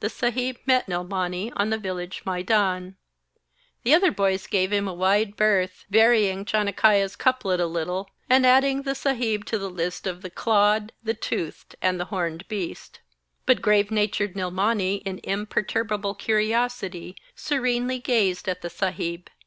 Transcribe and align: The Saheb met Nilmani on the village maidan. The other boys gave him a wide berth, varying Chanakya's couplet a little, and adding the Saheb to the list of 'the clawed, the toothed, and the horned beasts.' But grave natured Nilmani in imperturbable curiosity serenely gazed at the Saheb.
The 0.00 0.10
Saheb 0.10 0.58
met 0.66 0.86
Nilmani 0.86 1.50
on 1.56 1.70
the 1.70 1.78
village 1.78 2.24
maidan. 2.26 2.96
The 3.84 3.94
other 3.94 4.10
boys 4.10 4.46
gave 4.46 4.70
him 4.70 4.86
a 4.86 4.92
wide 4.92 5.34
berth, 5.34 5.86
varying 5.88 6.44
Chanakya's 6.44 7.16
couplet 7.16 7.58
a 7.58 7.64
little, 7.64 8.10
and 8.28 8.44
adding 8.44 8.82
the 8.82 8.94
Saheb 8.94 9.44
to 9.46 9.56
the 9.58 9.70
list 9.70 10.06
of 10.06 10.20
'the 10.20 10.28
clawed, 10.28 10.92
the 11.02 11.14
toothed, 11.14 11.74
and 11.80 11.98
the 11.98 12.04
horned 12.12 12.46
beasts.' 12.48 12.98
But 13.46 13.62
grave 13.62 13.90
natured 13.90 14.34
Nilmani 14.36 14.96
in 15.06 15.20
imperturbable 15.24 16.16
curiosity 16.16 17.16
serenely 17.34 17.98
gazed 17.98 18.50
at 18.50 18.60
the 18.60 18.68
Saheb. 18.68 19.28